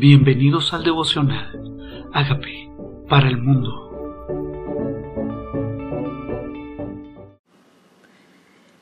Bienvenidos 0.00 0.72
al 0.72 0.82
devocional. 0.82 2.08
Hágame 2.14 2.72
para 3.06 3.28
el 3.28 3.36
mundo. 3.36 3.68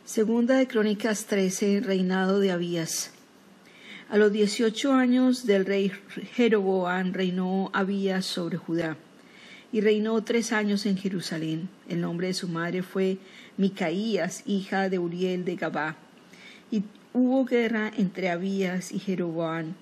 Segunda 0.04 0.54
de 0.58 0.68
Crónicas 0.68 1.26
13, 1.26 1.80
reinado 1.80 2.38
de 2.38 2.52
Abías. 2.52 3.12
A 4.08 4.16
los 4.16 4.30
dieciocho 4.30 4.92
años 4.92 5.44
del 5.44 5.66
rey 5.66 5.90
Jeroboam 6.34 7.12
reinó 7.12 7.70
Abías 7.72 8.24
sobre 8.24 8.56
Judá 8.56 8.96
y 9.72 9.80
reinó 9.80 10.22
tres 10.22 10.52
años 10.52 10.86
en 10.86 10.96
Jerusalén. 10.98 11.68
El 11.88 12.00
nombre 12.00 12.28
de 12.28 12.34
su 12.34 12.46
madre 12.46 12.84
fue 12.84 13.18
Micaías, 13.56 14.44
hija 14.46 14.88
de 14.88 15.00
Uriel 15.00 15.44
de 15.44 15.56
Gabá. 15.56 15.96
Y 16.70 16.84
hubo 17.12 17.44
guerra 17.44 17.90
entre 17.96 18.30
Abías 18.30 18.92
y 18.92 19.00
Jeroboam. 19.00 19.74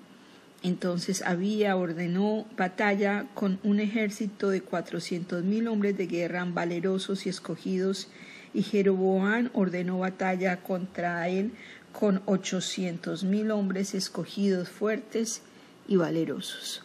Entonces 0.63 1.21
Abías 1.21 1.75
ordenó 1.75 2.45
batalla 2.57 3.27
con 3.33 3.59
un 3.63 3.79
ejército 3.79 4.49
de 4.49 4.61
cuatrocientos 4.61 5.43
mil 5.43 5.67
hombres 5.67 5.97
de 5.97 6.07
guerra 6.07 6.45
valerosos 6.45 7.25
y 7.25 7.29
escogidos, 7.29 8.07
y 8.53 8.63
Jeroboam 8.63 9.49
ordenó 9.53 9.99
batalla 9.99 10.57
contra 10.57 11.27
él 11.29 11.51
con 11.91 12.21
ochocientos 12.25 13.23
mil 13.23 13.51
hombres 13.51 13.93
escogidos 13.93 14.69
fuertes 14.69 15.41
y 15.87 15.95
valerosos. 15.95 16.83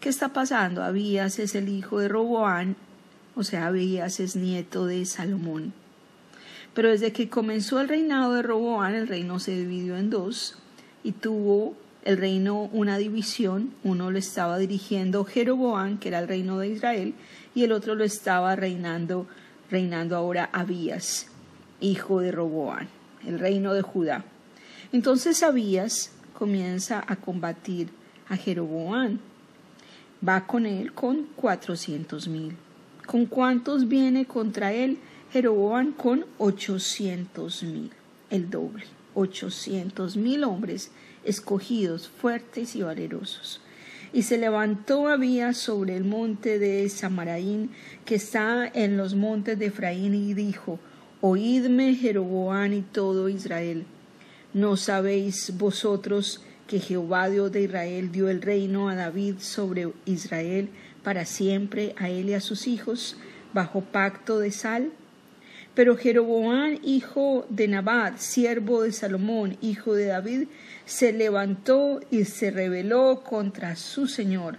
¿Qué 0.00 0.08
está 0.08 0.32
pasando? 0.32 0.82
Abías 0.82 1.38
es 1.38 1.54
el 1.54 1.68
hijo 1.68 1.98
de 1.98 2.08
Roboán, 2.08 2.76
o 3.34 3.42
sea, 3.42 3.66
Abías 3.66 4.20
es 4.20 4.36
nieto 4.36 4.86
de 4.86 5.04
Salomón. 5.04 5.72
Pero 6.72 6.90
desde 6.90 7.12
que 7.12 7.28
comenzó 7.28 7.80
el 7.80 7.88
reinado 7.88 8.34
de 8.34 8.42
Roboán, 8.42 8.94
el 8.94 9.08
reino 9.08 9.40
se 9.40 9.56
dividió 9.56 9.96
en 9.96 10.10
dos 10.10 10.56
y 11.02 11.12
tuvo 11.12 11.74
el 12.08 12.16
reino 12.16 12.70
una 12.72 12.96
división. 12.96 13.74
Uno 13.84 14.10
lo 14.10 14.16
estaba 14.18 14.56
dirigiendo 14.56 15.26
Jeroboán, 15.26 15.98
que 15.98 16.08
era 16.08 16.20
el 16.20 16.26
reino 16.26 16.58
de 16.58 16.68
Israel, 16.68 17.12
y 17.54 17.64
el 17.64 17.72
otro 17.72 17.94
lo 17.94 18.02
estaba 18.02 18.56
reinando, 18.56 19.26
reinando 19.70 20.16
ahora 20.16 20.48
Abías, 20.50 21.26
hijo 21.80 22.20
de 22.20 22.32
Roboán, 22.32 22.88
el 23.26 23.38
reino 23.38 23.74
de 23.74 23.82
Judá. 23.82 24.24
Entonces 24.90 25.42
Abías 25.42 26.10
comienza 26.32 27.04
a 27.06 27.16
combatir 27.16 27.90
a 28.30 28.38
Jeroboán 28.38 29.20
va 30.26 30.46
con 30.46 30.64
él 30.64 30.94
con 30.94 31.24
cuatrocientos 31.36 32.26
mil. 32.26 32.56
¿Con 33.06 33.26
cuántos 33.26 33.86
viene 33.86 34.24
contra 34.24 34.72
él 34.72 34.98
Jeroboam? 35.30 35.92
Con 35.92 36.24
ochocientos 36.38 37.62
mil, 37.62 37.90
el 38.30 38.48
doble, 38.48 38.84
ochocientos 39.18 40.16
mil 40.16 40.44
hombres 40.44 40.90
escogidos, 41.24 42.08
fuertes 42.08 42.76
y 42.76 42.82
valerosos. 42.82 43.60
Y 44.12 44.22
se 44.22 44.38
levantó 44.38 45.08
Abías 45.08 45.58
sobre 45.58 45.96
el 45.96 46.04
monte 46.04 46.58
de 46.58 46.88
Samaraín, 46.88 47.70
que 48.04 48.14
está 48.14 48.66
en 48.66 48.96
los 48.96 49.14
montes 49.14 49.58
de 49.58 49.66
Efraín, 49.66 50.14
y 50.14 50.34
dijo, 50.34 50.78
Oídme 51.20 51.94
Jeroboam 51.94 52.72
y 52.72 52.82
todo 52.82 53.28
Israel. 53.28 53.84
¿No 54.54 54.76
sabéis 54.76 55.52
vosotros 55.58 56.42
que 56.68 56.78
Jehová 56.78 57.28
Dios 57.28 57.50
de 57.50 57.62
Israel 57.62 58.12
dio 58.12 58.28
el 58.28 58.40
reino 58.40 58.88
a 58.88 58.94
David 58.94 59.36
sobre 59.40 59.92
Israel 60.04 60.68
para 61.02 61.24
siempre, 61.24 61.94
a 61.98 62.08
él 62.08 62.28
y 62.28 62.34
a 62.34 62.40
sus 62.40 62.66
hijos, 62.66 63.16
bajo 63.52 63.80
pacto 63.80 64.38
de 64.38 64.52
sal. 64.52 64.92
Pero 65.78 65.96
Jeroboam, 65.96 66.80
hijo 66.82 67.46
de 67.50 67.68
Nabat, 67.68 68.18
siervo 68.18 68.82
de 68.82 68.90
Salomón, 68.90 69.56
hijo 69.60 69.94
de 69.94 70.06
David, 70.06 70.48
se 70.84 71.12
levantó 71.12 72.00
y 72.10 72.24
se 72.24 72.50
rebeló 72.50 73.22
contra 73.22 73.76
su 73.76 74.08
señor, 74.08 74.58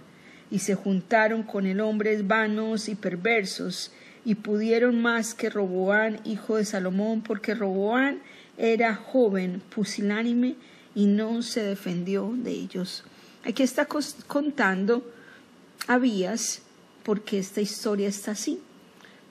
y 0.50 0.60
se 0.60 0.74
juntaron 0.76 1.42
con 1.42 1.66
él 1.66 1.82
hombres 1.82 2.26
vanos 2.26 2.88
y 2.88 2.94
perversos, 2.94 3.92
y 4.24 4.36
pudieron 4.36 5.02
más 5.02 5.34
que 5.34 5.50
Roboán, 5.50 6.20
hijo 6.24 6.56
de 6.56 6.64
Salomón, 6.64 7.20
porque 7.20 7.54
Roboán 7.54 8.22
era 8.56 8.94
joven, 8.94 9.60
pusilánime, 9.74 10.54
y 10.94 11.04
no 11.04 11.42
se 11.42 11.62
defendió 11.62 12.32
de 12.34 12.52
ellos. 12.52 13.04
Aquí 13.44 13.62
está 13.62 13.86
contando 14.26 15.04
Abías 15.86 16.62
por 17.02 17.20
qué 17.20 17.40
esta 17.40 17.60
historia 17.60 18.08
está 18.08 18.30
así. 18.30 18.58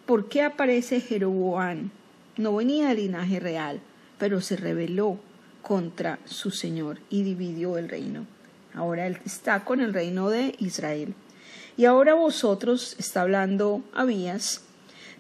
¿Por 0.09 0.27
qué 0.27 0.41
aparece 0.41 1.01
Jeroboam? 1.01 1.91
No 2.35 2.55
venía 2.55 2.87
del 2.87 2.97
linaje 2.97 3.39
real, 3.39 3.79
pero 4.17 4.41
se 4.41 4.55
rebeló 4.55 5.19
contra 5.61 6.17
su 6.25 6.49
Señor 6.49 6.97
y 7.11 7.21
dividió 7.21 7.77
el 7.77 7.87
reino. 7.87 8.25
Ahora 8.73 9.05
él 9.05 9.19
está 9.23 9.63
con 9.63 9.81
el 9.81 9.93
reino 9.93 10.31
de 10.31 10.55
Israel. 10.57 11.13
Y 11.77 11.85
ahora 11.85 12.15
vosotros, 12.15 12.95
está 12.97 13.21
hablando 13.21 13.83
Abías, 13.93 14.63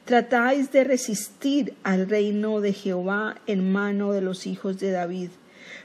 tratáis 0.05 0.71
de 0.71 0.83
resistir 0.83 1.75
al 1.83 2.09
reino 2.09 2.59
de 2.59 2.73
Jehová 2.73 3.35
en 3.45 3.71
mano 3.71 4.11
de 4.11 4.21
los 4.21 4.47
hijos 4.47 4.79
de 4.79 4.89
David 4.89 5.29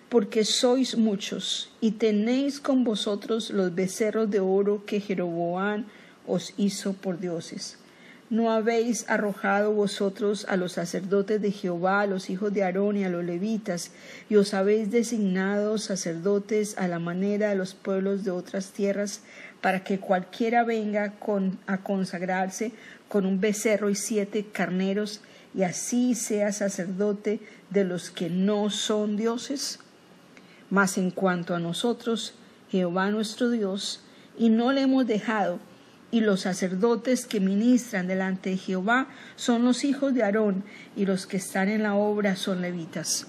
porque 0.09 0.45
sois 0.45 0.97
muchos, 0.97 1.71
y 1.83 1.91
tenéis 1.91 2.59
con 2.59 2.85
vosotros 2.85 3.51
los 3.51 3.75
becerros 3.75 4.31
de 4.31 4.41
oro 4.41 4.87
que 4.87 5.01
Jeroboam 5.01 5.85
os 6.27 6.55
hizo 6.57 6.95
por 6.95 7.19
dioses. 7.21 7.84
¿No 8.35 8.51
habéis 8.51 9.09
arrojado 9.09 9.73
vosotros 9.73 10.45
a 10.49 10.57
los 10.57 10.73
sacerdotes 10.73 11.41
de 11.41 11.53
Jehová, 11.53 12.01
a 12.01 12.07
los 12.09 12.31
hijos 12.31 12.53
de 12.53 12.65
Aarón 12.65 12.97
y 12.97 13.05
a 13.05 13.09
los 13.09 13.23
levitas, 13.23 13.93
y 14.29 14.35
os 14.35 14.55
habéis 14.55 14.91
designado 14.91 15.79
sacerdotes 15.79 16.77
a 16.77 16.89
la 16.89 16.99
manera 16.99 17.51
de 17.51 17.55
los 17.55 17.75
pueblos 17.75 18.25
de 18.25 18.33
otras 18.33 18.73
tierras, 18.73 19.21
para 19.61 19.85
que 19.85 20.01
cualquiera 20.01 20.65
venga 20.65 21.15
a 21.69 21.79
consagrarse 21.85 22.73
con 23.07 23.25
un 23.25 23.39
becerro 23.39 23.89
y 23.89 23.95
siete 23.95 24.45
carneros, 24.45 25.21
y 25.55 25.63
así 25.63 26.17
sea 26.17 26.51
sacerdote 26.51 27.39
de 27.71 27.85
los 27.85 28.11
que 28.11 28.31
no 28.31 28.69
son 28.69 29.17
dioses? 29.17 29.79
Mas 30.71 30.99
en 30.99 31.13
cuanto 31.13 31.55
a 31.55 31.61
nosotros, 31.61 32.35
Jehová 32.69 33.13
nuestro 33.13 33.51
Dios, 33.51 34.03
y 34.37 34.49
no 34.49 34.73
le 34.73 34.81
hemos 34.81 35.07
dejado, 35.07 35.61
y 36.15 36.21
los 36.21 36.43
sacerdotes 36.43 37.27
que 37.27 37.41
ministran 37.41 38.07
delante 38.07 38.51
de 38.51 38.57
Jehová 38.57 39.09
son 39.35 39.65
los 39.65 39.83
hijos 39.83 40.15
de 40.15 40.23
Aarón, 40.23 40.63
y 40.95 41.07
los 41.07 41.27
que 41.27 41.39
están 41.39 41.69
en 41.69 41.83
la 41.83 41.97
obra 41.97 42.37
son 42.37 42.63
levitas. 42.63 43.27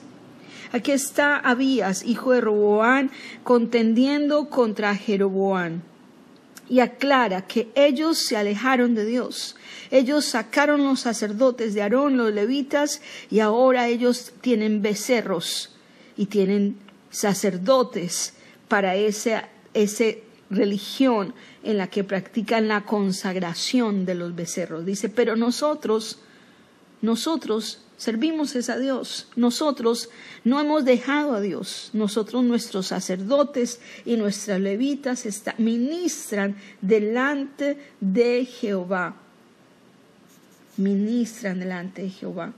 Aquí 0.72 0.92
está 0.92 1.36
Abías, 1.38 2.06
hijo 2.06 2.34
de 2.34 2.42
Roboán, 2.42 3.10
contendiendo 3.44 4.52
contra 4.52 4.96
Jeroboán. 4.96 5.82
Y 6.70 6.80
aclara 6.80 7.48
que 7.48 7.70
ellos 7.74 8.20
se 8.20 8.38
alejaron 8.38 8.94
de 8.94 9.06
Dios. 9.06 9.56
Ellos 9.90 10.26
sacaron 10.26 10.84
los 10.84 11.00
sacerdotes 11.00 11.74
de 11.74 11.82
Aarón, 11.82 12.18
los 12.18 12.32
levitas, 12.32 13.02
y 13.32 13.40
ahora 13.40 13.88
ellos 13.88 14.32
tienen 14.42 14.84
becerros 14.84 15.76
y 16.16 16.28
tienen 16.28 16.78
sacerdotes 17.10 18.36
para 18.68 18.94
esa, 18.94 19.50
religión 20.50 21.34
en 21.64 21.78
la 21.78 21.88
que 21.88 22.04
practican 22.04 22.68
la 22.68 22.86
consagración 22.86 24.06
de 24.06 24.16
los 24.16 24.36
becerros. 24.36 24.86
Dice, 24.86 25.10
pero 25.10 25.36
nosotros, 25.36 26.20
nosotros 27.02 27.82
servimos 27.98 28.56
a 28.70 28.78
Dios, 28.78 29.28
nosotros 29.36 30.10
no 30.44 30.60
hemos 30.60 30.86
dejado 30.86 31.34
a 31.34 31.42
Dios, 31.42 31.90
nosotros 31.94 32.44
nuestros 32.44 32.88
sacerdotes 32.88 33.80
y 34.06 34.18
nuestras 34.18 34.60
levitas 34.60 35.26
ministran 35.58 36.56
delante 36.82 37.78
de 38.02 38.46
Jehová, 38.46 39.16
ministran 40.78 41.60
delante 41.60 42.04
de 42.04 42.10
Jehová 42.10 42.54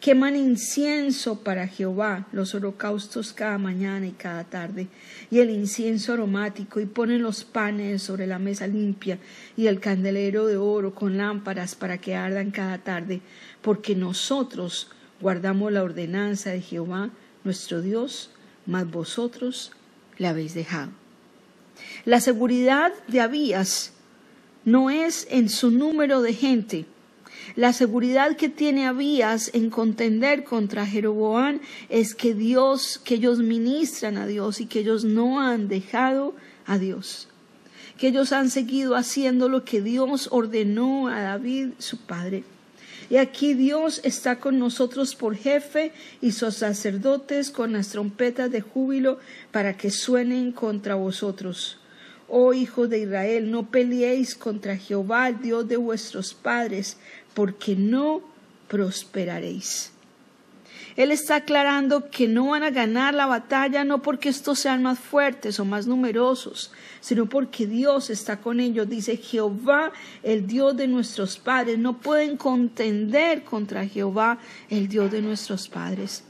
queman 0.00 0.36
incienso 0.36 1.40
para 1.40 1.66
Jehová, 1.66 2.26
los 2.32 2.54
holocaustos 2.54 3.32
cada 3.32 3.58
mañana 3.58 4.06
y 4.06 4.12
cada 4.12 4.44
tarde, 4.44 4.88
y 5.30 5.40
el 5.40 5.50
incienso 5.50 6.12
aromático, 6.12 6.80
y 6.80 6.86
ponen 6.86 7.22
los 7.22 7.44
panes 7.44 8.02
sobre 8.02 8.26
la 8.26 8.38
mesa 8.38 8.66
limpia, 8.66 9.18
y 9.56 9.66
el 9.66 9.80
candelero 9.80 10.46
de 10.46 10.56
oro 10.56 10.94
con 10.94 11.16
lámparas 11.16 11.74
para 11.74 11.98
que 11.98 12.14
ardan 12.14 12.50
cada 12.50 12.78
tarde, 12.78 13.20
porque 13.60 13.94
nosotros 13.94 14.90
guardamos 15.20 15.72
la 15.72 15.82
ordenanza 15.82 16.50
de 16.50 16.60
Jehová, 16.60 17.10
nuestro 17.42 17.82
Dios, 17.82 18.30
mas 18.66 18.88
vosotros 18.88 19.72
la 20.16 20.30
habéis 20.30 20.54
dejado. 20.54 20.90
La 22.04 22.20
seguridad 22.20 22.92
de 23.08 23.20
Abías 23.20 23.92
no 24.64 24.90
es 24.90 25.26
en 25.30 25.48
su 25.48 25.70
número 25.70 26.22
de 26.22 26.34
gente, 26.34 26.86
la 27.56 27.72
seguridad 27.72 28.36
que 28.36 28.48
tiene 28.48 28.86
Abías 28.86 29.50
en 29.54 29.70
contender 29.70 30.44
contra 30.44 30.86
Jeroboam 30.86 31.60
es 31.88 32.14
que 32.14 32.34
Dios, 32.34 33.00
que 33.04 33.14
ellos 33.14 33.38
ministran 33.38 34.16
a 34.18 34.26
Dios 34.26 34.60
y 34.60 34.66
que 34.66 34.80
ellos 34.80 35.04
no 35.04 35.40
han 35.40 35.68
dejado 35.68 36.34
a 36.66 36.78
Dios. 36.78 37.28
Que 37.98 38.08
ellos 38.08 38.32
han 38.32 38.50
seguido 38.50 38.94
haciendo 38.94 39.48
lo 39.48 39.64
que 39.64 39.82
Dios 39.82 40.28
ordenó 40.30 41.08
a 41.08 41.20
David, 41.20 41.70
su 41.78 41.98
padre. 41.98 42.44
Y 43.10 43.16
aquí 43.16 43.54
Dios 43.54 44.00
está 44.04 44.38
con 44.38 44.58
nosotros 44.58 45.14
por 45.14 45.34
jefe 45.34 45.92
y 46.20 46.32
sus 46.32 46.56
sacerdotes 46.56 47.50
con 47.50 47.72
las 47.72 47.88
trompetas 47.88 48.50
de 48.50 48.60
júbilo 48.60 49.18
para 49.50 49.76
que 49.76 49.90
suenen 49.90 50.52
contra 50.52 50.94
vosotros. 50.94 51.78
oh 52.30 52.52
hijos 52.52 52.90
de 52.90 52.98
Israel, 52.98 53.50
no 53.50 53.70
peleéis 53.70 54.34
contra 54.34 54.76
Jehová, 54.76 55.32
Dios 55.32 55.66
de 55.66 55.78
vuestros 55.78 56.34
padres, 56.34 56.98
porque 57.34 57.76
no 57.76 58.22
prosperaréis. 58.68 59.92
Él 60.98 61.12
está 61.12 61.36
aclarando 61.36 62.10
que 62.10 62.26
no 62.26 62.48
van 62.48 62.64
a 62.64 62.70
ganar 62.70 63.14
la 63.14 63.26
batalla 63.26 63.84
no 63.84 64.02
porque 64.02 64.30
estos 64.30 64.58
sean 64.58 64.82
más 64.82 64.98
fuertes 64.98 65.60
o 65.60 65.64
más 65.64 65.86
numerosos, 65.86 66.72
sino 67.00 67.26
porque 67.26 67.68
Dios 67.68 68.10
está 68.10 68.38
con 68.40 68.58
ellos. 68.58 68.88
Dice 68.88 69.16
Jehová, 69.16 69.92
el 70.24 70.48
Dios 70.48 70.76
de 70.76 70.88
nuestros 70.88 71.38
padres. 71.38 71.78
No 71.78 71.98
pueden 71.98 72.36
contender 72.36 73.44
contra 73.44 73.86
Jehová, 73.86 74.38
el 74.70 74.88
Dios 74.88 75.12
de 75.12 75.22
nuestros 75.22 75.68
padres. 75.68 76.24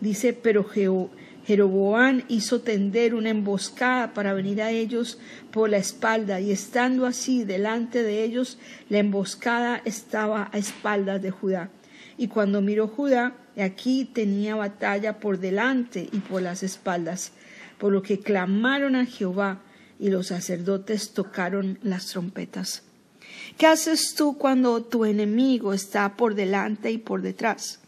Dice, 0.00 0.32
pero 0.32 0.64
Jeroboán 1.48 2.24
hizo 2.28 2.60
tender 2.60 3.14
una 3.14 3.30
emboscada 3.30 4.12
para 4.12 4.34
venir 4.34 4.60
a 4.60 4.70
ellos 4.70 5.18
por 5.50 5.70
la 5.70 5.78
espalda, 5.78 6.42
y 6.42 6.52
estando 6.52 7.06
así 7.06 7.42
delante 7.44 8.02
de 8.02 8.22
ellos, 8.22 8.58
la 8.90 8.98
emboscada 8.98 9.80
estaba 9.86 10.50
a 10.52 10.58
espaldas 10.58 11.22
de 11.22 11.30
Judá. 11.30 11.70
Y 12.18 12.28
cuando 12.28 12.60
miró 12.60 12.86
Judá, 12.86 13.32
aquí 13.58 14.04
tenía 14.04 14.56
batalla 14.56 15.20
por 15.20 15.38
delante 15.38 16.06
y 16.12 16.18
por 16.18 16.42
las 16.42 16.62
espaldas, 16.62 17.32
por 17.78 17.94
lo 17.94 18.02
que 18.02 18.20
clamaron 18.20 18.94
a 18.94 19.06
Jehová 19.06 19.62
y 19.98 20.10
los 20.10 20.26
sacerdotes 20.26 21.14
tocaron 21.14 21.78
las 21.82 22.08
trompetas. 22.08 22.82
¿Qué 23.56 23.66
haces 23.66 24.14
tú 24.14 24.36
cuando 24.36 24.82
tu 24.82 25.06
enemigo 25.06 25.72
está 25.72 26.14
por 26.14 26.34
delante 26.34 26.90
y 26.90 26.98
por 26.98 27.22
detrás? 27.22 27.80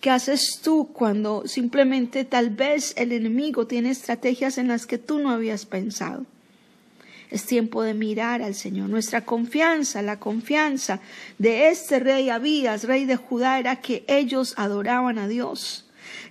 ¿Qué 0.00 0.10
haces 0.10 0.60
tú 0.62 0.90
cuando 0.92 1.46
simplemente 1.46 2.24
tal 2.24 2.50
vez 2.50 2.94
el 2.96 3.12
enemigo 3.12 3.66
tiene 3.66 3.90
estrategias 3.90 4.58
en 4.58 4.68
las 4.68 4.86
que 4.86 4.98
tú 4.98 5.18
no 5.18 5.30
habías 5.30 5.66
pensado? 5.66 6.24
Es 7.30 7.44
tiempo 7.44 7.82
de 7.82 7.94
mirar 7.94 8.42
al 8.42 8.54
Señor. 8.54 8.88
Nuestra 8.88 9.24
confianza, 9.24 10.00
la 10.00 10.18
confianza 10.18 11.00
de 11.38 11.68
este 11.68 11.98
rey 11.98 12.30
Abías, 12.30 12.84
rey 12.84 13.04
de 13.04 13.16
Judá, 13.16 13.58
era 13.58 13.76
que 13.76 14.04
ellos 14.06 14.54
adoraban 14.56 15.18
a 15.18 15.28
Dios, 15.28 15.84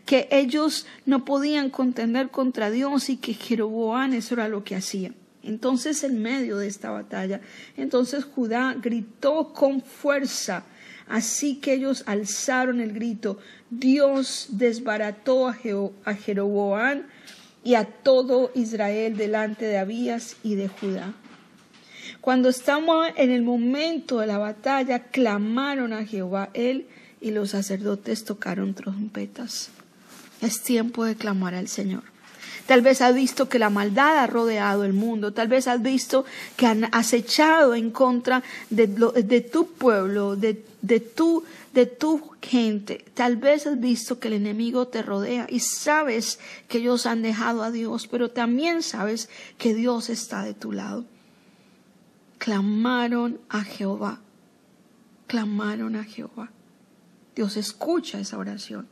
que 0.05 0.27
ellos 0.31 0.88
no 1.05 1.23
podían 1.23 1.69
contender 1.69 2.29
contra 2.29 2.71
Dios 2.71 3.09
y 3.09 3.17
que 3.17 3.33
Jeroboán 3.33 4.13
eso 4.13 4.33
era 4.33 4.47
lo 4.47 4.63
que 4.63 4.75
hacía. 4.75 5.11
Entonces, 5.43 6.03
en 6.03 6.21
medio 6.21 6.57
de 6.57 6.67
esta 6.67 6.89
batalla, 6.89 7.41
entonces 7.77 8.25
Judá 8.25 8.75
gritó 8.81 9.53
con 9.53 9.81
fuerza, 9.81 10.65
así 11.09 11.56
que 11.56 11.74
ellos 11.74 12.04
alzaron 12.06 12.81
el 12.81 12.94
grito. 12.94 13.39
Dios 13.69 14.48
desbarató 14.51 15.48
a, 15.48 15.54
Jeroboán 16.13 17.07
y 17.63 17.75
a 17.75 17.86
todo 17.86 18.51
Israel 18.56 19.18
delante 19.18 19.65
de 19.65 19.77
Abías 19.77 20.38
y 20.44 20.56
de 20.56 20.68
Judá. 20.68 21.13
Cuando 22.21 22.50
estamos 22.50 23.07
en 23.15 23.31
el 23.31 23.42
momento 23.42 24.19
de 24.19 24.27
la 24.27 24.38
batalla, 24.38 25.04
clamaron 25.04 25.94
a 25.94 26.06
Jehová 26.06 26.50
él 26.54 26.88
y 27.21 27.31
los 27.31 27.51
sacerdotes 27.51 28.24
tocaron 28.24 28.74
trompetas. 28.74 29.69
Es 30.42 30.62
tiempo 30.62 31.06
de 31.06 31.15
clamar 31.15 31.56
al 31.56 31.68
Señor. 31.68 32.03
Tal 32.67 32.81
vez 32.81 33.01
has 33.01 33.15
visto 33.15 33.49
que 33.49 33.59
la 33.59 33.69
maldad 33.69 34.19
ha 34.19 34.27
rodeado 34.27 34.83
el 34.83 34.93
mundo. 34.93 35.33
Tal 35.33 35.47
vez 35.47 35.67
has 35.67 35.81
visto 35.81 36.25
que 36.55 36.67
han 36.67 36.85
acechado 36.93 37.73
en 37.73 37.91
contra 37.91 38.43
de, 38.69 38.87
tu 39.41 39.67
pueblo, 39.71 40.35
de 40.35 40.53
tu 40.99 41.43
de 41.77 41.85
tu 41.85 42.31
gente. 42.41 43.05
Tal 43.13 43.37
vez 43.37 43.67
has 43.67 43.79
visto 43.79 44.19
que 44.19 44.29
el 44.29 44.33
enemigo 44.33 44.87
te 44.87 45.03
rodea 45.03 45.45
y 45.47 45.59
sabes 45.59 46.39
que 46.67 46.79
ellos 46.79 47.05
han 47.05 47.21
dejado 47.21 47.61
a 47.61 47.69
Dios, 47.69 48.07
pero 48.07 48.31
también 48.31 48.81
sabes 48.81 49.29
que 49.59 49.75
Dios 49.75 50.09
está 50.09 50.41
de 50.41 50.55
tu 50.55 50.71
lado. 50.71 51.05
Clamaron 52.39 53.39
a 53.47 53.63
Jehová. 53.63 54.21
Clamaron 55.27 55.95
a 55.95 56.03
Jehová. 56.03 56.49
Dios 57.35 57.57
escucha 57.57 58.19
esa 58.19 58.39
oración. 58.39 58.87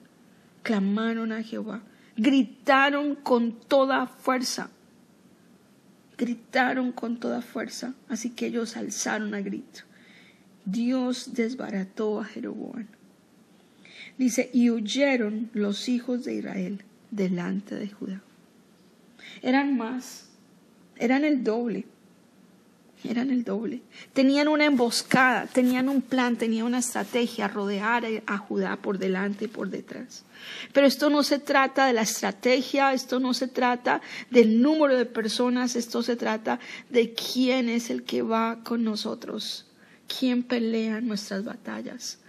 Clamaron 0.61 1.31
a 1.31 1.41
Jehová. 1.41 1.81
Gritaron 2.17 3.15
con 3.15 3.53
toda 3.53 4.07
fuerza. 4.07 4.69
Gritaron 6.17 6.91
con 6.91 7.19
toda 7.19 7.41
fuerza. 7.41 7.93
Así 8.07 8.29
que 8.29 8.47
ellos 8.47 8.77
alzaron 8.77 9.33
a 9.33 9.41
grito. 9.41 9.81
Dios 10.65 11.33
desbarató 11.33 12.19
a 12.19 12.25
Jeroboam. 12.25 12.87
Dice, 14.17 14.49
y 14.53 14.69
huyeron 14.69 15.49
los 15.53 15.89
hijos 15.89 16.23
de 16.23 16.35
Israel 16.35 16.83
delante 17.11 17.75
de 17.75 17.89
Judá. 17.89 18.21
Eran 19.41 19.77
más, 19.77 20.29
eran 20.97 21.25
el 21.25 21.43
doble, 21.43 21.85
eran 23.03 23.29
el 23.29 23.43
doble. 23.43 23.81
Tenían 24.13 24.47
una 24.47 24.65
emboscada, 24.65 25.45
tenían 25.47 25.89
un 25.89 26.01
plan, 26.01 26.37
tenían 26.37 26.65
una 26.65 26.79
estrategia, 26.79 27.47
rodear 27.47 28.05
a 28.25 28.37
Judá 28.37 28.77
por 28.77 28.97
delante 28.97 29.45
y 29.45 29.47
por 29.47 29.69
detrás. 29.69 30.23
Pero 30.73 30.87
esto 30.87 31.09
no 31.09 31.23
se 31.23 31.39
trata 31.39 31.85
de 31.85 31.93
la 31.93 32.01
estrategia, 32.01 32.93
esto 32.93 33.19
no 33.19 33.33
se 33.33 33.47
trata 33.47 34.01
del 34.29 34.61
número 34.61 34.97
de 34.97 35.05
personas, 35.05 35.75
esto 35.75 36.01
se 36.01 36.15
trata 36.15 36.59
de 36.89 37.13
quién 37.13 37.69
es 37.69 37.89
el 37.89 38.03
que 38.03 38.21
va 38.21 38.59
con 38.63 38.83
nosotros 38.83 39.65
quién 40.07 40.43
pelea 40.43 41.01
nuestras 41.01 41.43
batallas. 41.43 42.19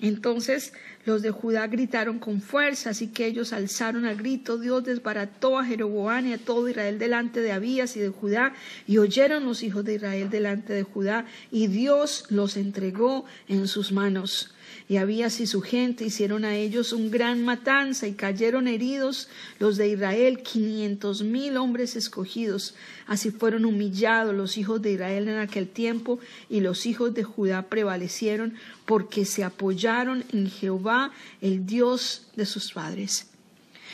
Entonces 0.00 0.72
los 1.04 1.22
de 1.22 1.30
Judá 1.30 1.66
gritaron 1.66 2.18
con 2.18 2.40
fuerza, 2.40 2.90
así 2.90 3.08
que 3.08 3.26
ellos 3.26 3.52
alzaron 3.52 4.06
al 4.06 4.16
grito, 4.16 4.58
Dios 4.58 4.84
desbarató 4.84 5.58
a 5.58 5.64
Jeroboam 5.64 6.26
y 6.26 6.32
a 6.32 6.38
todo 6.38 6.68
Israel 6.68 6.98
delante 6.98 7.40
de 7.40 7.52
Abías 7.52 7.96
y 7.96 8.00
de 8.00 8.08
Judá, 8.08 8.54
y 8.86 8.98
oyeron 8.98 9.44
los 9.44 9.62
hijos 9.62 9.84
de 9.84 9.94
Israel 9.94 10.30
delante 10.30 10.72
de 10.72 10.82
Judá, 10.82 11.26
y 11.50 11.68
Dios 11.68 12.24
los 12.30 12.56
entregó 12.56 13.24
en 13.48 13.68
sus 13.68 13.92
manos. 13.92 14.54
Y 14.86 14.98
Abías 14.98 15.40
y 15.40 15.46
su 15.46 15.62
gente 15.62 16.04
hicieron 16.04 16.44
a 16.44 16.56
ellos 16.56 16.92
un 16.92 17.10
gran 17.10 17.42
matanza 17.42 18.06
y 18.06 18.12
cayeron 18.12 18.68
heridos 18.68 19.28
los 19.58 19.78
de 19.78 19.88
Israel, 19.88 20.42
quinientos 20.42 21.22
mil 21.22 21.56
hombres 21.56 21.96
escogidos. 21.96 22.74
Así 23.06 23.30
fueron 23.30 23.64
humillados 23.64 24.34
los 24.34 24.58
hijos 24.58 24.82
de 24.82 24.92
Israel 24.92 25.28
en 25.28 25.38
aquel 25.38 25.68
tiempo 25.68 26.18
y 26.50 26.60
los 26.60 26.84
hijos 26.84 27.14
de 27.14 27.24
Judá 27.24 27.62
prevalecieron 27.62 28.54
porque 28.84 29.24
se 29.24 29.42
apoyaron 29.42 30.22
en 30.32 30.50
Jehová, 30.50 31.12
el 31.40 31.64
Dios 31.64 32.26
de 32.36 32.44
sus 32.44 32.72
padres. 32.72 33.28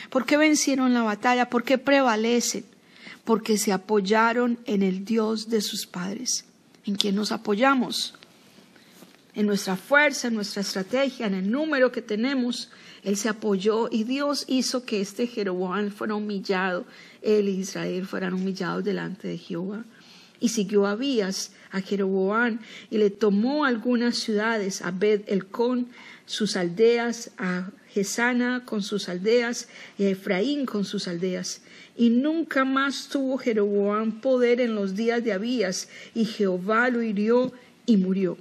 ¿Por 0.09 0.25
qué 0.25 0.35
vencieron 0.35 0.93
la 0.93 1.03
batalla? 1.03 1.49
¿Por 1.49 1.63
qué 1.63 1.77
prevalecen? 1.77 2.65
Porque 3.23 3.57
se 3.57 3.71
apoyaron 3.71 4.59
en 4.65 4.83
el 4.83 5.05
Dios 5.05 5.49
de 5.49 5.61
sus 5.61 5.85
padres. 5.85 6.43
¿En 6.85 6.95
quién 6.95 7.15
nos 7.15 7.31
apoyamos? 7.31 8.15
En 9.33 9.45
nuestra 9.47 9.75
fuerza, 9.75 10.27
en 10.27 10.35
nuestra 10.35 10.61
estrategia, 10.61 11.27
en 11.27 11.33
el 11.33 11.49
número 11.49 11.91
que 11.91 12.01
tenemos. 12.01 12.69
Él 13.03 13.17
se 13.17 13.29
apoyó 13.29 13.87
y 13.91 14.03
Dios 14.03 14.45
hizo 14.47 14.85
que 14.85 15.01
este 15.01 15.27
Jeroboam 15.27 15.89
fuera 15.91 16.15
humillado, 16.15 16.85
él 17.21 17.49
y 17.49 17.59
Israel 17.59 18.05
fueran 18.05 18.33
humillados 18.33 18.83
delante 18.83 19.27
de 19.27 19.37
Jehová. 19.37 19.85
Y 20.39 20.49
siguió 20.49 20.87
Abías 20.87 21.51
a 21.71 21.81
Jeroboam 21.81 22.59
y 22.89 22.97
le 22.97 23.09
tomó 23.09 23.65
algunas 23.65 24.17
ciudades, 24.17 24.81
a 24.81 24.91
Bet 24.91 25.29
Elcón, 25.29 25.87
sus 26.25 26.55
aldeas, 26.55 27.31
a 27.37 27.69
Gesana 27.93 28.63
con 28.65 28.81
sus 28.81 29.07
aldeas 29.09 29.67
y 29.97 30.05
a 30.05 30.09
Efraín 30.09 30.65
con 30.65 30.83
sus 30.83 31.07
aldeas. 31.07 31.61
Y 31.95 32.09
nunca 32.09 32.65
más 32.65 33.09
tuvo 33.09 33.37
Jeroboam 33.37 34.21
poder 34.21 34.61
en 34.61 34.75
los 34.75 34.95
días 34.95 35.23
de 35.23 35.33
Abías, 35.33 35.89
y 36.15 36.25
Jehová 36.25 36.89
lo 36.89 37.03
hirió 37.03 37.53
y 37.85 37.97
murió. 37.97 38.37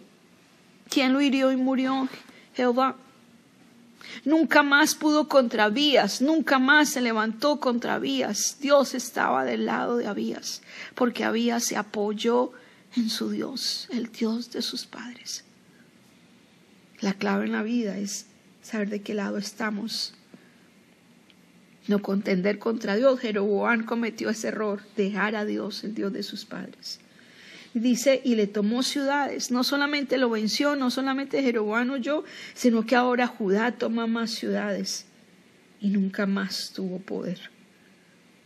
¿Quién 0.91 1.13
lo 1.13 1.21
hirió 1.21 1.53
y 1.53 1.57
murió? 1.57 2.09
Jehová. 2.55 2.97
Nunca 4.25 4.63
más 4.65 4.97
pudo 4.97 5.29
contra 5.29 5.65
Abías, 5.65 6.21
nunca 6.21 6.59
más 6.59 6.91
se 6.91 7.01
levantó 7.01 7.61
contra 7.61 7.95
Abías. 7.95 8.59
Dios 8.61 8.95
estaba 8.95 9.45
del 9.45 9.67
lado 9.67 9.97
de 9.97 10.09
Abías, 10.09 10.63
porque 10.97 11.25
Abías 11.25 11.65
se 11.65 11.77
apoyó 11.77 12.53
en 12.97 13.09
su 13.09 13.31
Dios, 13.31 13.89
el 13.91 14.11
Dios 14.11 14.51
de 14.51 14.63
sus 14.63 14.85
padres. 14.85 15.45
La 17.01 17.15
clave 17.15 17.47
en 17.47 17.53
la 17.53 17.63
vida 17.63 17.97
es 17.97 18.27
saber 18.63 18.91
de 18.91 19.01
qué 19.01 19.15
lado 19.15 19.39
estamos. 19.39 20.13
No 21.87 22.03
contender 22.03 22.59
contra 22.59 22.97
Dios. 22.97 23.21
Jeroboam 23.21 23.85
cometió 23.85 24.29
ese 24.29 24.49
error, 24.49 24.83
dejar 24.97 25.35
a 25.37 25.45
Dios, 25.45 25.85
el 25.85 25.95
Dios 25.95 26.13
de 26.13 26.23
sus 26.23 26.45
padres. 26.45 27.01
Dice, 27.73 28.21
y 28.25 28.35
le 28.35 28.47
tomó 28.47 28.83
ciudades. 28.83 29.51
No 29.51 29.63
solamente 29.63 30.19
lo 30.19 30.31
venció, 30.31 30.75
no 30.75 30.91
solamente 30.91 31.43
Jeroboam 31.43 31.91
huyó, 31.91 32.25
sino 32.55 32.85
que 32.85 32.97
ahora 32.97 33.27
Judá 33.27 33.73
toma 33.73 34.07
más 34.07 34.33
ciudades 34.33 35.07
y 35.81 35.89
nunca 35.89 36.27
más 36.27 36.73
tuvo 36.75 36.99
poder. 36.99 37.51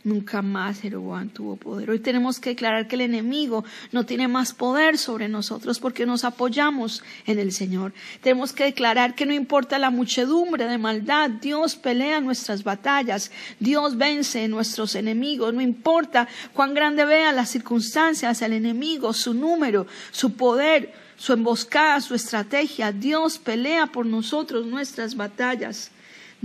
Nunca 0.05 0.43
más 0.43 0.81
Jeroboam 0.81 1.29
tuvo 1.29 1.55
poder. 1.55 1.89
Hoy 1.89 1.97
tenemos 1.97 2.39
que 2.39 2.51
declarar 2.51 2.87
que 2.87 2.93
el 2.93 3.01
enemigo 3.01 3.65
no 3.91 4.05
tiene 4.05 4.27
más 4.27 4.53
poder 4.53 4.99
sobre 4.99 5.27
nosotros 5.27 5.79
porque 5.79 6.05
nos 6.05 6.23
apoyamos 6.23 7.03
en 7.25 7.39
el 7.39 7.51
Señor. 7.51 7.91
Tenemos 8.21 8.53
que 8.53 8.65
declarar 8.65 9.15
que 9.15 9.25
no 9.25 9.33
importa 9.33 9.79
la 9.79 9.89
muchedumbre 9.89 10.67
de 10.67 10.77
maldad, 10.77 11.31
Dios 11.31 11.75
pelea 11.75 12.21
nuestras 12.21 12.63
batallas, 12.63 13.31
Dios 13.59 13.97
vence 13.97 14.47
nuestros 14.47 14.93
enemigos, 14.93 15.55
no 15.55 15.61
importa 15.61 16.27
cuán 16.53 16.75
grande 16.75 17.03
vea 17.03 17.31
las 17.31 17.49
circunstancias, 17.49 18.43
el 18.43 18.53
enemigo, 18.53 19.11
su 19.11 19.33
número, 19.33 19.87
su 20.11 20.33
poder, 20.33 20.93
su 21.17 21.33
emboscada, 21.33 21.99
su 21.99 22.13
estrategia, 22.13 22.91
Dios 22.91 23.39
pelea 23.39 23.87
por 23.87 24.05
nosotros 24.05 24.67
nuestras 24.67 25.15
batallas. 25.15 25.89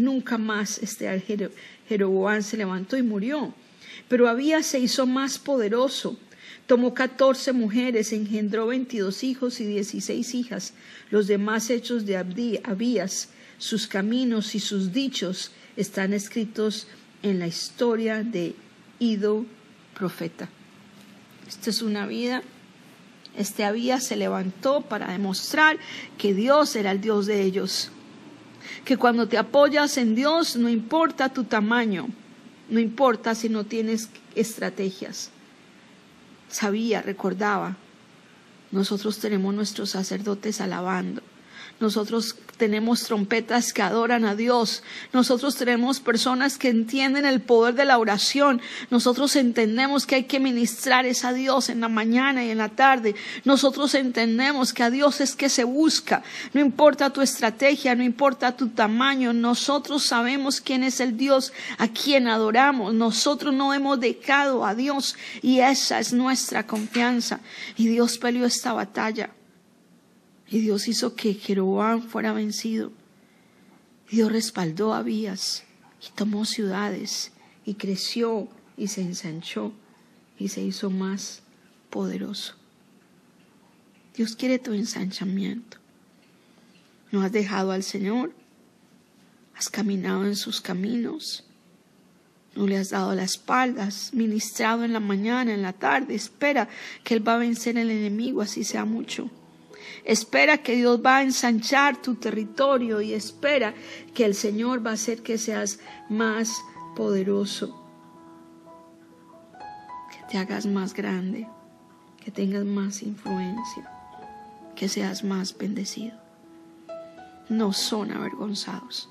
Nunca 0.01 0.39
más 0.39 0.79
este 0.79 1.51
Jeroboam 1.89 2.43
se 2.43 2.57
levantó 2.57 2.97
y 2.97 3.03
murió. 3.03 3.55
Pero 4.09 4.29
Abías 4.29 4.67
se 4.67 4.79
hizo 4.79 5.07
más 5.07 5.39
poderoso. 5.39 6.19
Tomó 6.67 6.95
catorce 6.95 7.53
mujeres, 7.53 8.13
engendró 8.13 8.69
veintidós 8.69 9.25
hijos 9.25 9.61
y 9.61 9.67
dieciséis 9.67 10.35
hijas. 10.35 10.73
Los 11.11 11.27
demás 11.27 11.69
hechos 11.69 12.07
de 12.07 12.17
Abías, 12.17 13.29
sus 13.59 13.87
caminos 13.87 14.55
y 14.55 14.61
sus 14.61 14.93
dichos 14.93 15.53
están 15.77 16.15
escritos 16.15 16.87
en 17.23 17.39
la 17.39 17.47
historia 17.47 18.23
de 18.23 18.55
Ido 18.99 19.45
profeta. 19.95 20.49
Esta 21.47 21.71
es 21.71 21.83
una 21.83 22.07
vida. 22.07 22.43
Este 23.37 23.65
Abías 23.65 24.05
se 24.05 24.17
levantó 24.17 24.81
para 24.83 25.13
demostrar 25.13 25.79
que 26.17 26.33
Dios 26.33 26.75
era 26.77 26.91
el 26.91 27.01
Dios 27.01 27.27
de 27.27 27.43
ellos 27.43 27.91
que 28.85 28.97
cuando 28.97 29.29
te 29.29 29.39
apoyas 29.39 29.97
en 29.99 30.15
Dios 30.15 30.57
no 30.57 30.69
importa 30.69 31.29
tu 31.29 31.45
tamaño, 31.45 32.09
no 32.69 32.81
importa 32.81 33.35
si 33.35 33.49
no 33.49 33.65
tienes 33.65 34.09
estrategias. 34.35 35.31
Sabía, 36.49 37.03
recordaba, 37.03 37.77
nosotros 38.71 39.19
tenemos 39.19 39.55
nuestros 39.55 39.91
sacerdotes 39.91 40.61
alabando, 40.61 41.23
nosotros 41.81 42.37
tenemos 42.59 43.05
trompetas 43.05 43.73
que 43.73 43.81
adoran 43.81 44.27
a 44.27 44.35
Dios. 44.35 44.83
Nosotros 45.15 45.57
tenemos 45.57 45.99
personas 45.99 46.59
que 46.59 46.69
entienden 46.69 47.25
el 47.25 47.41
poder 47.41 47.75
de 47.75 47.87
la 47.87 47.97
oración. 47.97 48.61
Nosotros 48.91 49.35
entendemos 49.35 50.05
que 50.05 50.17
hay 50.17 50.25
que 50.25 50.41
ministrar 50.41 51.07
es 51.07 51.25
a 51.25 51.33
Dios 51.33 51.71
en 51.71 51.81
la 51.81 51.89
mañana 51.89 52.45
y 52.45 52.51
en 52.51 52.59
la 52.59 52.69
tarde. 52.69 53.15
Nosotros 53.47 53.95
entendemos 53.95 54.75
que 54.75 54.83
a 54.83 54.91
Dios 54.91 55.23
es 55.23 55.35
que 55.35 55.49
se 55.49 55.65
busca. 55.65 56.23
No 56.53 56.61
importa 56.61 57.15
tu 57.15 57.23
estrategia, 57.23 57.95
no 57.95 58.03
importa 58.03 58.55
tu 58.55 58.69
tamaño. 58.69 59.33
Nosotros 59.33 60.05
sabemos 60.05 60.61
quién 60.61 60.85
es 60.85 61.01
el 61.01 61.17
Dios 61.17 61.55
a 61.79 61.89
quien 61.89 62.29
adoramos. 62.29 62.93
Nosotros 62.93 63.55
no 63.55 63.73
hemos 63.73 63.99
dejado 63.99 64.67
a 64.67 64.75
Dios 64.75 65.17
y 65.41 65.61
esa 65.61 65.99
es 65.99 66.13
nuestra 66.13 66.67
confianza. 66.67 67.41
Y 67.79 67.89
Dios 67.89 68.19
peleó 68.19 68.45
esta 68.45 68.75
batalla. 68.75 69.31
Y 70.51 70.59
Dios 70.59 70.89
hizo 70.89 71.15
que 71.15 71.35
Jeroboam 71.35 72.03
fuera 72.03 72.33
vencido. 72.33 72.93
Dios 74.11 74.33
respaldó 74.33 74.93
a 74.93 74.99
Abías 74.99 75.63
y 76.05 76.11
tomó 76.13 76.45
ciudades 76.45 77.31
y 77.65 77.75
creció 77.75 78.49
y 78.77 78.89
se 78.89 79.03
ensanchó 79.03 79.73
y 80.37 80.49
se 80.49 80.63
hizo 80.63 80.91
más 80.91 81.43
poderoso. 81.89 82.55
Dios 84.17 84.35
quiere 84.35 84.59
tu 84.59 84.73
ensanchamiento. 84.73 85.79
No 87.13 87.23
has 87.23 87.31
dejado 87.31 87.71
al 87.71 87.85
Señor. 87.85 88.35
Has 89.55 89.69
caminado 89.69 90.27
en 90.27 90.35
sus 90.35 90.61
caminos. 90.61 91.45
No 92.57 92.67
le 92.67 92.77
has 92.77 92.91
dado 92.91 93.15
la 93.15 93.23
espalda. 93.23 93.85
Has 93.85 94.13
ministrado 94.15 94.85
en 94.85 94.93
la 94.93 95.01
mañana, 95.01 95.55
en 95.55 95.63
la 95.63 95.73
tarde. 95.73 96.15
Espera 96.15 96.69
que 97.05 97.15
Él 97.15 97.27
va 97.27 97.35
a 97.35 97.39
vencer 97.39 97.79
al 97.79 97.91
enemigo, 97.91 98.43
así 98.43 98.65
sea 98.65 98.85
mucho. 98.85 99.31
Espera 100.05 100.59
que 100.59 100.77
Dios 100.77 101.01
va 101.05 101.19
a 101.19 101.23
ensanchar 101.23 102.01
tu 102.01 102.15
territorio 102.15 103.01
y 103.01 103.13
espera 103.13 103.75
que 104.15 104.25
el 104.25 104.35
Señor 104.35 104.85
va 104.85 104.91
a 104.91 104.95
hacer 104.95 105.23
que 105.23 105.39
seas 105.39 105.79
más 106.09 106.63
poderoso, 106.97 107.77
que 110.11 110.19
te 110.31 110.39
hagas 110.39 110.67
más 110.67 110.95
grande, 110.95 111.47
que 112.23 112.31
tengas 112.31 112.65
más 112.65 113.03
influencia, 113.03 113.91
que 114.75 114.89
seas 114.89 115.25
más 115.25 115.57
bendecido. 115.57 116.19
No 117.49 117.73
son 117.73 118.13
avergonzados 118.13 119.09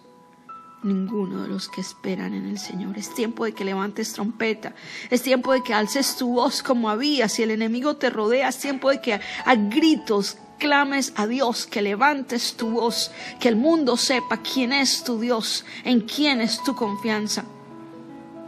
ninguno 0.83 1.41
de 1.41 1.49
los 1.49 1.67
que 1.67 1.81
esperan 1.81 2.33
en 2.33 2.45
el 2.45 2.57
Señor. 2.57 2.97
Es 2.97 3.13
tiempo 3.13 3.45
de 3.45 3.53
que 3.53 3.65
levantes 3.65 4.13
trompeta, 4.13 4.73
es 5.09 5.21
tiempo 5.21 5.53
de 5.53 5.63
que 5.63 5.73
alces 5.73 6.15
tu 6.15 6.33
voz 6.33 6.63
como 6.63 6.89
había, 6.89 7.27
si 7.27 7.43
el 7.43 7.51
enemigo 7.51 7.97
te 7.97 8.09
rodea, 8.09 8.49
es 8.49 8.59
tiempo 8.59 8.89
de 8.89 9.01
que 9.01 9.13
a 9.13 9.55
gritos 9.55 10.37
clames 10.59 11.13
a 11.15 11.25
Dios, 11.25 11.65
que 11.65 11.81
levantes 11.81 12.53
tu 12.53 12.69
voz, 12.69 13.11
que 13.39 13.49
el 13.49 13.55
mundo 13.55 13.97
sepa 13.97 14.41
quién 14.41 14.71
es 14.71 15.03
tu 15.03 15.19
Dios, 15.19 15.65
en 15.83 16.01
quién 16.01 16.41
es 16.41 16.61
tu 16.63 16.75
confianza. 16.75 17.45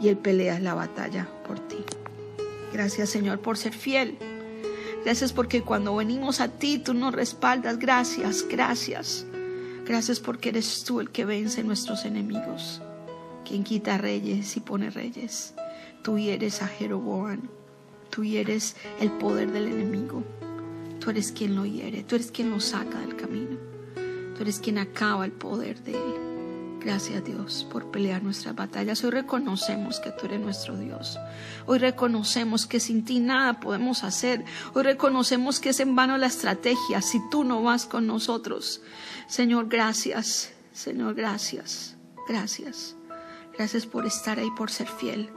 Y 0.00 0.08
Él 0.08 0.16
pelea 0.16 0.60
la 0.60 0.74
batalla 0.74 1.28
por 1.46 1.58
ti. 1.58 1.78
Gracias 2.72 3.10
Señor 3.10 3.40
por 3.40 3.58
ser 3.58 3.72
fiel. 3.72 4.18
Gracias 5.04 5.32
porque 5.32 5.62
cuando 5.62 5.96
venimos 5.96 6.40
a 6.40 6.48
ti 6.48 6.78
tú 6.78 6.94
nos 6.94 7.12
respaldas. 7.12 7.78
Gracias, 7.78 8.46
gracias. 8.48 9.26
Gracias 9.84 10.20
porque 10.20 10.50
eres 10.50 10.84
tú 10.84 11.00
el 11.00 11.10
que 11.10 11.24
vence 11.24 11.64
nuestros 11.64 12.04
enemigos, 12.04 12.80
quien 13.44 13.64
quita 13.64 13.98
reyes 13.98 14.56
y 14.56 14.60
pone 14.60 14.90
reyes. 14.90 15.54
Tú 16.02 16.16
eres 16.16 16.62
a 16.62 16.68
Jeroboam, 16.68 17.48
tú 18.10 18.22
eres 18.22 18.76
el 19.00 19.10
poder 19.10 19.50
del 19.50 19.66
enemigo. 19.66 20.22
Tú 21.02 21.10
eres 21.10 21.32
quien 21.32 21.56
lo 21.56 21.66
hiere, 21.66 22.04
tú 22.04 22.14
eres 22.14 22.30
quien 22.30 22.50
lo 22.50 22.60
saca 22.60 23.00
del 23.00 23.16
camino, 23.16 23.56
tú 24.36 24.42
eres 24.42 24.60
quien 24.60 24.78
acaba 24.78 25.24
el 25.24 25.32
poder 25.32 25.82
de 25.82 25.94
él. 25.94 26.78
Gracias 26.78 27.24
Dios 27.24 27.66
por 27.72 27.90
pelear 27.90 28.22
nuestras 28.22 28.54
batallas. 28.54 29.02
Hoy 29.02 29.10
reconocemos 29.10 29.98
que 29.98 30.12
tú 30.12 30.26
eres 30.26 30.38
nuestro 30.38 30.76
Dios. 30.76 31.18
Hoy 31.66 31.80
reconocemos 31.80 32.68
que 32.68 32.78
sin 32.78 33.04
ti 33.04 33.18
nada 33.18 33.58
podemos 33.58 34.04
hacer. 34.04 34.44
Hoy 34.74 34.84
reconocemos 34.84 35.58
que 35.58 35.70
es 35.70 35.80
en 35.80 35.96
vano 35.96 36.18
la 36.18 36.26
estrategia 36.26 37.02
si 37.02 37.18
tú 37.30 37.42
no 37.42 37.64
vas 37.64 37.86
con 37.86 38.06
nosotros. 38.06 38.80
Señor, 39.26 39.68
gracias. 39.68 40.52
Señor, 40.72 41.16
gracias. 41.16 41.96
Gracias. 42.28 42.94
Gracias 43.56 43.86
por 43.86 44.06
estar 44.06 44.38
ahí, 44.38 44.50
por 44.56 44.70
ser 44.70 44.86
fiel 44.86 45.32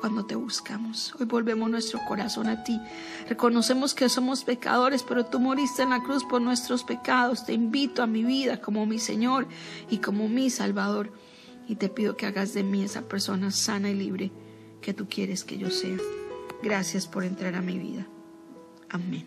cuando 0.00 0.24
te 0.24 0.34
buscamos. 0.34 1.14
Hoy 1.20 1.26
volvemos 1.26 1.70
nuestro 1.70 2.00
corazón 2.08 2.48
a 2.48 2.64
ti. 2.64 2.80
Reconocemos 3.28 3.94
que 3.94 4.08
somos 4.08 4.44
pecadores, 4.44 5.02
pero 5.02 5.26
tú 5.26 5.38
moriste 5.38 5.82
en 5.82 5.90
la 5.90 6.02
cruz 6.02 6.24
por 6.24 6.40
nuestros 6.40 6.82
pecados. 6.82 7.44
Te 7.44 7.52
invito 7.52 8.02
a 8.02 8.06
mi 8.06 8.24
vida 8.24 8.60
como 8.60 8.86
mi 8.86 8.98
Señor 8.98 9.46
y 9.90 9.98
como 9.98 10.28
mi 10.28 10.50
Salvador. 10.50 11.12
Y 11.68 11.76
te 11.76 11.88
pido 11.88 12.16
que 12.16 12.26
hagas 12.26 12.54
de 12.54 12.62
mí 12.62 12.82
esa 12.82 13.02
persona 13.02 13.50
sana 13.50 13.90
y 13.90 13.94
libre 13.94 14.32
que 14.80 14.94
tú 14.94 15.06
quieres 15.08 15.44
que 15.44 15.58
yo 15.58 15.70
sea. 15.70 15.98
Gracias 16.62 17.06
por 17.06 17.24
entrar 17.24 17.54
a 17.54 17.60
mi 17.60 17.78
vida. 17.78 18.06
Amén. 18.88 19.26